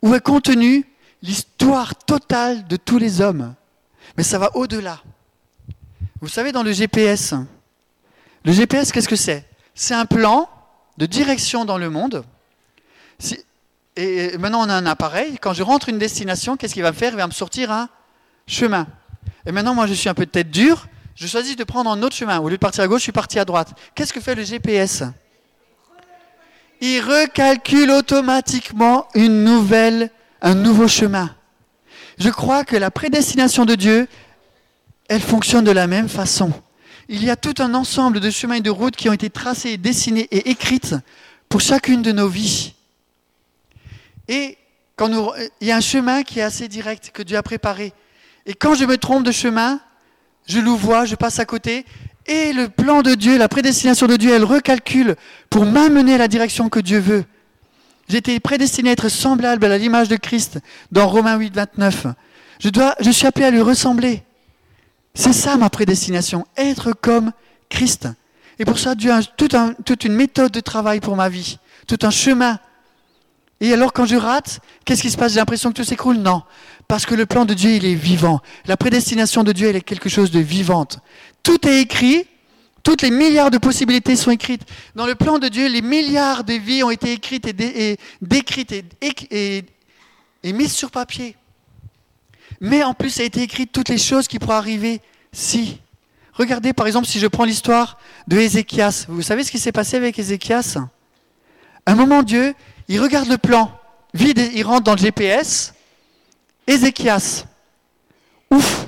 [0.00, 0.86] où est contenue
[1.22, 3.54] l'histoire totale de tous les hommes.
[4.16, 5.02] Mais ça va au-delà.
[6.20, 7.34] Vous savez, dans le GPS,
[8.44, 9.44] le GPS, qu'est-ce que c'est?
[9.74, 10.48] C'est un plan
[10.96, 12.24] de direction dans le monde.
[13.96, 15.38] Et maintenant, on a un appareil.
[15.40, 17.12] Quand je rentre une destination, qu'est-ce qu'il va me faire?
[17.12, 17.88] Il va me sortir un
[18.52, 18.86] chemin.
[19.46, 20.86] Et maintenant, moi, je suis un peu de tête dure.
[21.14, 22.38] Je choisis de prendre un autre chemin.
[22.38, 23.72] Au lieu de partir à gauche, je suis parti à droite.
[23.94, 25.02] Qu'est-ce que fait le GPS
[26.80, 30.10] Il recalcule automatiquement une nouvelle,
[30.40, 31.34] un nouveau chemin.
[32.18, 34.08] Je crois que la prédestination de Dieu,
[35.08, 36.52] elle fonctionne de la même façon.
[37.08, 39.76] Il y a tout un ensemble de chemins et de routes qui ont été tracés,
[39.76, 40.94] dessinés et écrites
[41.48, 42.74] pour chacune de nos vies.
[44.28, 44.56] Et
[44.96, 47.92] quand nous, il y a un chemin qui est assez direct, que Dieu a préparé.
[48.46, 49.80] Et quand je me trompe de chemin,
[50.46, 51.84] je vois, je passe à côté,
[52.26, 55.16] et le plan de Dieu, la prédestination de Dieu, elle recalcule
[55.50, 57.24] pour m'amener à la direction que Dieu veut.
[58.08, 60.58] J'étais prédestiné à être semblable à l'image de Christ
[60.90, 62.06] dans Romains 8, 29.
[62.60, 64.22] Je, dois, je suis appelé à lui ressembler.
[65.14, 67.32] C'est ça ma prédestination, être comme
[67.68, 68.08] Christ.
[68.58, 72.10] Et pour ça, Dieu a toute une méthode de travail pour ma vie, tout un
[72.10, 72.58] chemin.
[73.60, 75.32] Et alors quand je rate, qu'est-ce qui se passe?
[75.32, 76.42] J'ai l'impression que tout s'écroule Non,
[76.92, 78.42] parce que le plan de Dieu, il est vivant.
[78.66, 80.98] La prédestination de Dieu, elle est quelque chose de vivante.
[81.42, 82.26] Tout est écrit,
[82.82, 84.60] toutes les milliards de possibilités sont écrites.
[84.94, 90.52] Dans le plan de Dieu, les milliards de vies ont été écrites et, décrites et,
[90.52, 91.34] mises sur papier.
[92.60, 95.00] Mais en plus, a été écrit toutes les choses qui pourraient arriver
[95.32, 95.80] si.
[96.34, 97.96] Regardez par exemple si je prends l'histoire
[98.28, 99.06] de Ézéchias.
[99.08, 100.76] Vous savez ce qui s'est passé avec Ézéchias?
[101.86, 102.52] Un moment, Dieu,
[102.88, 103.72] il regarde le plan,
[104.12, 105.71] vide, il rentre dans le GPS.
[106.66, 107.44] Ézéchias,
[108.50, 108.86] ouf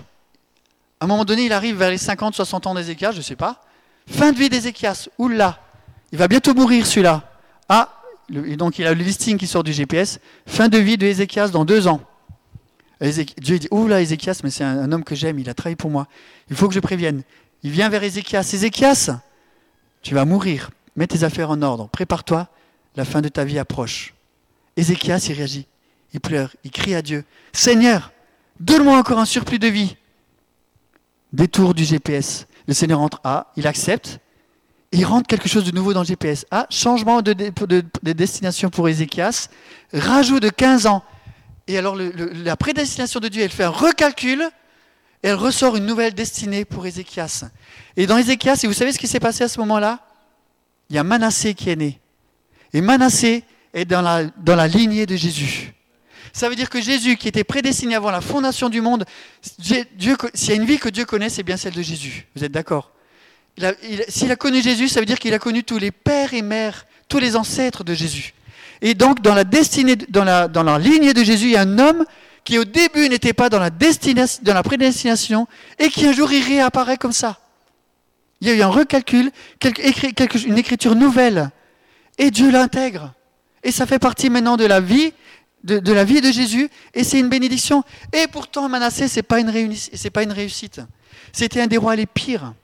[1.00, 3.37] À un moment donné, il arrive vers les 50, 60 ans d'Ézéchias, je ne sais
[3.37, 3.62] pas.
[4.06, 5.58] Fin de vie d'Ézéchias, oula
[6.12, 7.30] Il va bientôt mourir celui-là.
[7.68, 10.18] Ah, donc il a le listing qui sort du GPS.
[10.46, 12.00] Fin de vie de Ézéchias dans deux ans.
[13.00, 16.06] Dieu dit, oula Ézéchias, mais c'est un, homme que j'aime, il a travaillé pour moi.
[16.48, 17.22] Il faut que je prévienne.
[17.62, 18.40] Il vient vers Ézéchias.
[18.40, 19.20] Ézéchias,
[20.02, 20.70] tu vas mourir.
[20.96, 21.88] Mets tes affaires en ordre.
[21.88, 22.48] Prépare-toi.
[22.96, 24.14] La fin de ta vie approche.
[24.76, 25.66] Ézéchias, il réagit.
[26.14, 26.55] Il pleure.
[26.64, 27.24] Il crie à Dieu.
[27.53, 28.12] Seigneur,
[28.59, 29.96] donne-moi encore un surplus de vie.
[31.33, 32.46] Détour du GPS.
[32.66, 33.20] Le Seigneur entre.
[33.24, 34.20] Ah, il accepte.
[34.92, 36.46] il rentre quelque chose de nouveau dans le GPS.
[36.50, 39.48] Ah, changement de, de destination pour Ézéchias.
[39.92, 41.05] Rajout de 15 ans.
[41.66, 44.50] Et alors la prédestination de Dieu, elle fait un recalcul
[45.24, 47.44] elle ressort une nouvelle destinée pour Ézéchias.
[47.96, 50.00] Et dans Ézéchias, et vous savez ce qui s'est passé à ce moment-là?
[50.90, 51.98] Il y a Manassé qui est né.
[52.74, 55.72] Et Manassé est dans la lignée de Jésus.
[56.35, 59.05] Ça veut dire que Jésus, qui était prédestiné avant la fondation du monde,
[59.40, 62.27] s'il y a une vie que Dieu connaît, c'est bien celle de Jésus.
[62.35, 62.90] Vous êtes d'accord?
[64.09, 66.87] S'il a connu Jésus, ça veut dire qu'il a connu tous les pères et mères,
[67.09, 68.35] tous les ancêtres de Jésus.
[68.83, 71.61] Et donc, dans la destinée, dans la, dans la lignée de Jésus, il y a
[71.61, 72.05] un homme
[72.42, 75.47] qui au début n'était pas dans la, dans la prédestination
[75.79, 77.38] et qui un jour y réapparaît comme ça.
[78.40, 79.31] Il y a eu un recalcul,
[80.47, 81.51] une écriture nouvelle.
[82.18, 83.14] Et Dieu l'intègre.
[83.62, 85.12] Et ça fait partie maintenant de la vie
[85.64, 87.83] de, la vie de Jésus, et c'est une bénédiction.
[88.12, 89.37] Et pourtant, Manassé, ce n'est pas,
[90.12, 90.81] pas une réussite.
[91.33, 92.55] C'était un des rois les pires.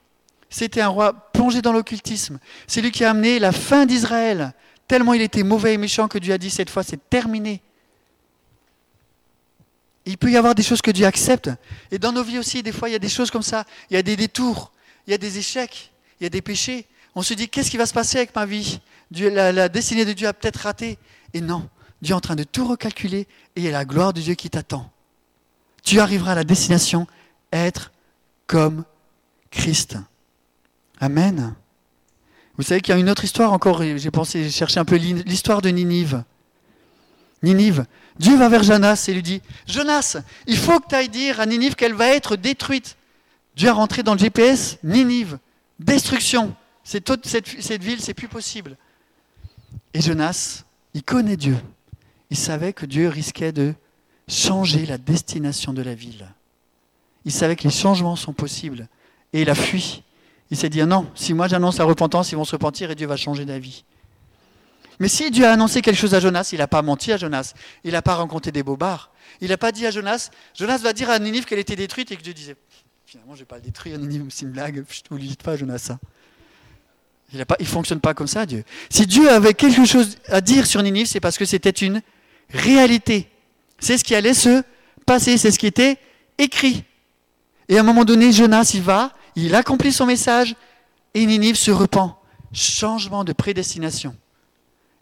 [0.49, 2.39] C'était un roi plongé dans l'occultisme.
[2.67, 4.53] C'est lui qui a amené la fin d'Israël,
[4.91, 7.61] Tellement il était mauvais et méchant que Dieu a dit cette fois, c'est terminé.
[10.05, 11.49] Il peut y avoir des choses que Dieu accepte.
[11.91, 13.63] Et dans nos vies aussi, des fois, il y a des choses comme ça.
[13.89, 14.73] Il y a des détours,
[15.07, 16.87] il y a des échecs, il y a des péchés.
[17.15, 18.81] On se dit, qu'est-ce qui va se passer avec ma vie?
[19.11, 20.97] La, destinée de Dieu a peut-être raté.
[21.33, 21.69] Et non,
[22.01, 24.33] Dieu est en train de tout recalculer et il y a la gloire de Dieu
[24.33, 24.91] qui t'attend.
[25.83, 27.07] Tu arriveras à la destination,
[27.51, 27.91] être
[28.47, 28.83] comme
[29.49, 29.97] Christ.
[30.99, 31.55] Amen.
[32.57, 34.95] Vous savez qu'il y a une autre histoire encore, j'ai pensé, j'ai cherché un peu
[34.95, 36.23] l'histoire de Ninive.
[37.43, 37.85] Ninive.
[38.19, 41.45] Dieu va vers Jonas et lui dit Jonas, il faut que tu ailles dire à
[41.45, 42.97] Ninive qu'elle va être détruite.
[43.55, 45.39] Dieu a rentré dans le GPS Ninive,
[45.79, 46.55] destruction.
[46.83, 48.77] Cette, cette, cette ville, c'est plus possible.
[49.93, 51.57] Et Jonas, il connaît Dieu.
[52.31, 53.73] Il savait que Dieu risquait de
[54.27, 56.25] changer la destination de la ville.
[57.25, 58.87] Il savait que les changements sont possibles.
[59.33, 60.01] Et il a fui.
[60.49, 63.05] Il s'est dit, non, si moi j'annonce la repentance, ils vont se repentir et Dieu
[63.05, 63.83] va changer d'avis.
[64.99, 67.53] Mais si Dieu a annoncé quelque chose à Jonas, il n'a pas menti à Jonas.
[67.83, 69.11] Il n'a pas rencontré des bobards.
[69.41, 72.15] Il n'a pas dit à Jonas, Jonas va dire à Ninive qu'elle était détruite et
[72.15, 72.55] que Dieu disait,
[73.05, 75.57] finalement je ne vais pas le détruire, Ninive, c'est une blague, je ne vous pas
[75.57, 75.79] Jonas.
[75.79, 75.99] ça.
[77.33, 78.63] Il ne fonctionne pas comme ça, Dieu.
[78.89, 82.01] Si Dieu avait quelque chose à dire sur Ninive, c'est parce que c'était une
[82.53, 83.29] réalité.
[83.79, 84.63] C'est ce qui allait se
[85.05, 85.97] passer, c'est ce qui était
[86.37, 86.83] écrit.
[87.69, 90.55] Et à un moment donné, Jonas, il va, il accomplit son message,
[91.13, 92.17] et Ninive se repent.
[92.53, 94.15] Changement de prédestination.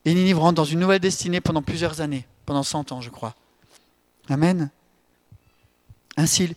[0.05, 3.35] Et Ninive rentre dans une nouvelle destinée pendant plusieurs années, pendant 100 ans, je crois.
[4.29, 4.69] Amen.
[6.15, 6.55] Ainsi,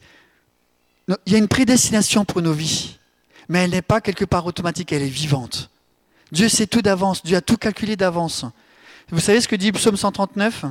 [1.26, 2.98] il y a une prédestination pour nos vies
[3.48, 5.70] mais elle n'est pas quelque part automatique, elle est vivante.
[6.30, 8.46] Dieu sait tout d'avance, Dieu a tout calculé d'avance.
[9.10, 10.64] Vous savez ce que dit Psaume 139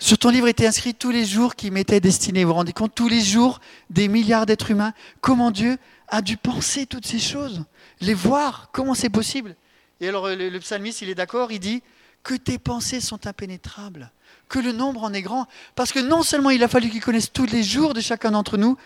[0.00, 2.42] Sur ton livre était inscrit tous les jours qui m'étaient destinés.
[2.44, 3.60] Vous vous rendez compte Tous les jours,
[3.90, 4.94] des milliards d'êtres humains.
[5.20, 5.76] Comment Dieu
[6.08, 7.64] a dû penser toutes ces choses
[8.00, 9.54] Les voir Comment c'est possible?
[10.00, 11.82] Et alors le, le psalmiste, il est d'accord, il dit
[12.22, 14.10] que tes pensées sont impénétrables,
[14.48, 15.46] que le nombre en est grand.
[15.74, 18.56] Parce que non seulement il a fallu qu'il connaisse tous les jours de chacun d'entre
[18.56, 18.78] nous,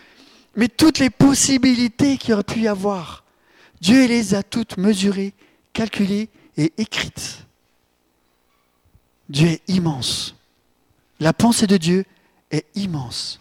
[0.57, 3.23] mais toutes les possibilités qu'il aurait pu y avoir,
[3.79, 5.33] Dieu les a toutes mesurées,
[5.71, 7.45] calculées et écrites.
[9.29, 10.34] Dieu est immense.
[11.25, 12.05] La pensée de Dieu
[12.51, 13.39] est immense.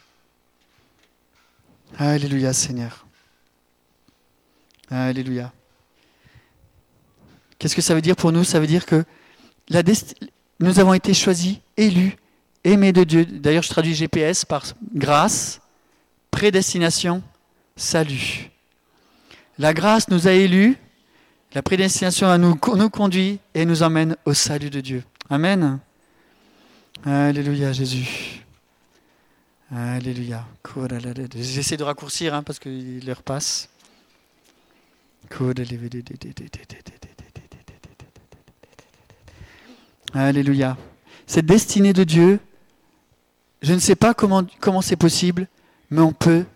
[1.98, 3.06] Alléluia Seigneur.
[4.88, 5.52] Alléluia.
[7.58, 8.42] Qu'est-ce que ça veut dire pour nous?
[8.42, 9.04] Ça veut dire que
[10.60, 12.16] nous avons été choisis, élus,
[12.64, 13.26] aimés de Dieu.
[13.26, 15.60] D'ailleurs, je traduis GPS par grâce
[16.30, 17.22] prédestination,
[17.76, 18.50] salut.
[19.58, 20.78] La grâce nous a élus,
[21.52, 25.04] la prédestination nous, nous conduit et nous emmène au salut de Dieu.
[25.28, 25.80] Amen.
[27.06, 28.42] Alléluia Jésus.
[29.70, 30.46] Alléluia.
[31.36, 32.70] J'essaie de raccourcir hein, parce que
[33.04, 33.68] l'heure passe.
[40.14, 40.78] Alléluia.
[41.26, 42.40] Cette destinée de Dieu,
[43.60, 45.46] je ne sais pas comment comment c'est possible,
[45.90, 46.46] mais on peut,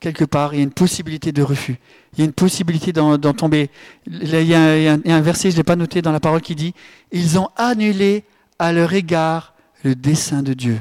[0.00, 1.78] quelque part, il y a une possibilité de refus.
[2.14, 3.70] Il y a une possibilité d'en tomber.
[4.06, 6.74] il, y a, un verset, je ne l'ai pas noté dans la parole, qui dit
[7.12, 8.24] Ils ont annulé
[8.58, 9.51] à leur égard
[9.82, 10.80] le dessein de Dieu.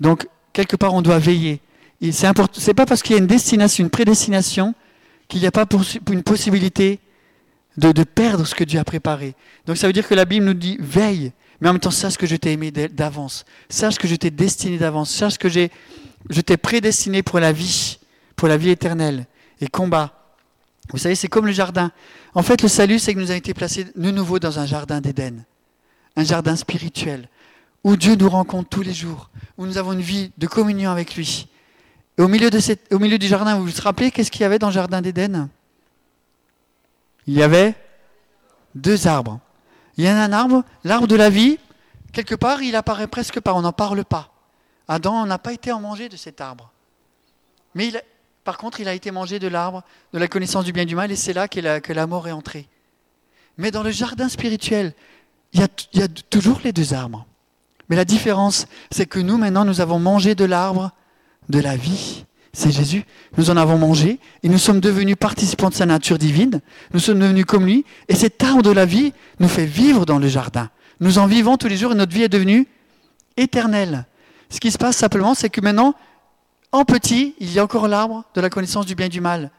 [0.00, 1.60] Donc, quelque part, on doit veiller.
[2.00, 4.74] Ce n'est pas parce qu'il y a une destination, une prédestination,
[5.26, 5.66] qu'il n'y a pas
[6.10, 7.00] une possibilité
[7.76, 9.34] de, perdre ce que Dieu a préparé.
[9.66, 12.16] Donc ça veut dire que la Bible nous dit veille, mais en même temps sache
[12.16, 16.56] que je t'ai aimé d'avance, sache que je t'ai destiné d'avance, sache que je t'ai
[16.56, 17.98] prédestiné pour la vie,
[18.36, 19.26] pour la vie éternelle.
[19.60, 20.14] Et combat.
[20.90, 21.90] Vous savez, c'est comme le jardin.
[22.32, 25.00] En fait, le salut, c'est que nous avons été placés de nouveau dans un jardin
[25.00, 25.44] d'Éden.
[26.14, 27.28] Un jardin spirituel.
[27.84, 29.30] Où Dieu nous rencontre tous les jours.
[29.56, 31.48] Où nous avons une vie de communion avec lui.
[32.18, 32.50] Et au milieu,
[33.18, 35.48] du jardin, vous vous rappelez qu'est-ce qu'il y avait dans le jardin d'Éden?
[37.28, 37.76] Il y avait
[38.74, 39.38] deux arbres.
[39.96, 41.58] Il y a un arbre, l'arbre de la vie.
[42.12, 43.54] Quelque part, il apparaît presque pas.
[43.54, 44.32] On n'en parle pas.
[44.88, 46.72] Adam n'a pas été en manger de cet arbre.
[47.74, 47.92] Mais
[48.42, 50.96] par contre, il a été mangé de l'arbre de la connaissance du bien et du
[50.96, 52.66] mal, et c'est là que la, mort est entrée.
[53.58, 54.94] Mais dans le jardin spirituel,
[55.52, 55.60] il
[55.92, 57.27] y a toujours les deux arbres.
[57.88, 60.92] Mais la différence, c'est que nous, maintenant, nous avons mangé de l'arbre
[61.48, 62.24] de la vie.
[62.52, 63.04] C'est Jésus.
[63.36, 66.60] Nous en avons mangé et nous sommes devenus participants de sa nature divine.
[66.92, 67.84] Nous sommes devenus comme lui.
[68.08, 70.70] Et cet arbre de la vie nous fait vivre dans le jardin.
[71.00, 72.66] Nous en vivons tous les jours et notre vie est devenue
[73.36, 74.06] éternelle.
[74.50, 75.94] Ce qui se passe simplement, c'est que maintenant,
[76.72, 79.50] en petit, il y a encore l'arbre de la connaissance du bien et du mal.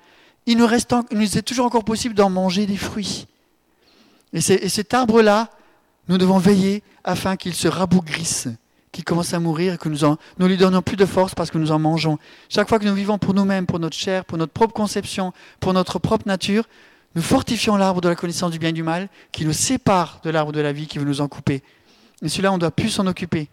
[0.46, 3.28] Il nous, est toujours encore possible d'en manger des fruits.
[4.34, 5.50] Et, cet arbre-là,
[6.08, 8.48] nous devons veiller afin qu'il se rabougrisse,
[8.91, 11.72] qu'il commence à mourir et que nous, lui donnions plus de force parce que nous
[11.72, 12.17] en mangeons.
[12.50, 15.74] Chaque fois que nous vivons pour nous-mêmes, pour notre chair, pour notre propre conception, pour
[15.74, 16.65] notre propre nature,
[17.15, 20.30] nous fortifions l'arbre de la connaissance du bien et du mal qui nous sépare de
[20.30, 21.63] l'arbre de la vie qui veut nous en couper.
[22.22, 23.50] Et celui-là, on ne doit plus s'en occuper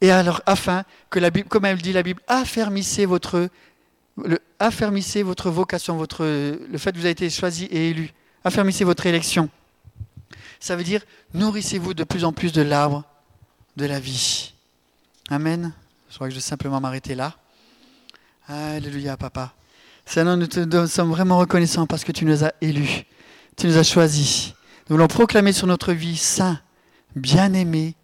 [0.00, 3.48] et alors afin que la Bible, comme elle dit la Bible, affermissez votre,
[4.58, 8.12] affermissez votre vocation, votre, le fait que vous avez été choisi et élu,
[8.44, 9.50] affermissez votre élection.
[10.60, 11.02] Ça veut dire
[11.34, 13.04] nourrissez-vous de plus en plus de l'arbre
[13.76, 14.52] de la vie.
[15.30, 15.72] Amen.
[16.10, 17.34] Je crois que je vais simplement m'arrêter là.
[18.46, 19.54] Alléluia, papa.
[20.04, 23.04] Seigneur, nous te sommes vraiment reconnaissants parce que tu nous as élus,
[23.56, 24.54] tu nous as choisis.
[24.88, 26.58] Nous voulons proclamer sur notre vie saint,
[27.14, 27.94] bien-aimé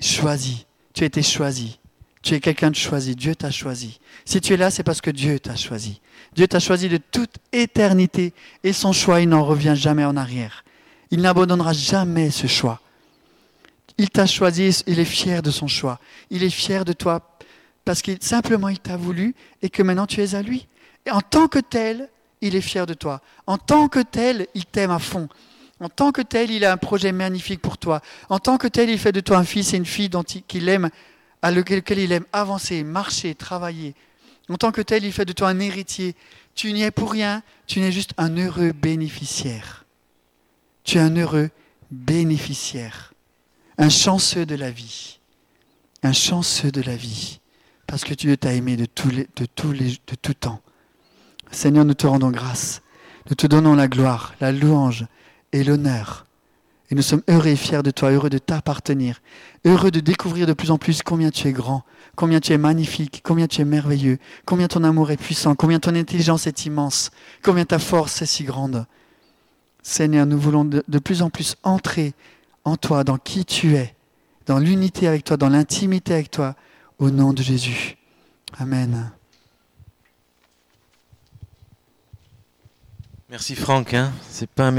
[0.00, 0.66] choisi.
[0.92, 1.78] Tu as été choisi.
[2.20, 3.14] Tu es quelqu'un de choisi.
[3.14, 4.00] Dieu t'a choisi.
[4.24, 6.00] Si tu es là, c'est parce que Dieu t'a choisi.
[6.34, 8.32] Dieu t'a choisi de toute éternité
[8.64, 10.64] et son choix, il n'en revient jamais en arrière.
[11.12, 12.80] Il n'abandonnera jamais ce choix.
[13.98, 16.00] Il t'a choisi, il est fier de son choix.
[16.30, 17.36] Il est fier de toi
[17.84, 20.66] parce qu'il simplement il t'a voulu et que maintenant tu es à lui.
[21.04, 22.08] Et en tant que tel,
[22.40, 23.20] il est fier de toi.
[23.46, 25.28] En tant que tel, il t'aime à fond.
[25.80, 28.00] En tant que tel, il a un projet magnifique pour toi.
[28.30, 30.68] En tant que tel, il fait de toi un fils et une fille dont il,
[30.68, 30.90] aime,
[31.42, 33.94] à lequel il aime avancer, marcher, travailler.
[34.48, 36.14] En tant que tel, il fait de toi un héritier.
[36.54, 39.81] Tu n'y es pour rien, tu n'es juste un heureux bénéficiaire.
[40.84, 41.50] Tu es un heureux
[41.90, 43.12] bénéficiaire,
[43.78, 45.18] un chanceux de la vie,
[46.02, 47.40] un chanceux de la vie,
[47.86, 48.86] parce que Dieu t'a aimé de,
[49.36, 50.60] de tout temps.
[51.50, 52.82] Seigneur, nous te rendons grâce,
[53.28, 55.06] nous te donnons la gloire, la louange
[55.52, 56.26] et l'honneur.
[56.90, 59.22] Et nous sommes heureux et fiers de toi, heureux de t'appartenir,
[59.64, 61.84] heureux de découvrir de plus en plus combien tu es grand,
[62.16, 65.94] combien tu es magnifique, combien tu es merveilleux, combien ton amour est puissant, combien ton
[65.94, 67.10] intelligence est immense,
[67.42, 68.86] combien ta force est si grande.
[69.82, 72.14] Seigneur, nous voulons de, plus en plus entrer
[72.64, 73.94] en toi, dans qui tu es,
[74.46, 76.54] dans l'unité avec toi, dans l'intimité avec toi,
[77.00, 77.96] au nom de Jésus.
[78.58, 79.10] Amen.
[83.28, 83.92] Merci Franck.
[83.94, 84.12] Hein.
[84.30, 84.70] C'est pas un